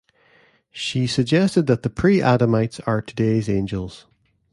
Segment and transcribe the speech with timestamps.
[0.71, 4.07] She suggested that the pre-Adamites are today's angels.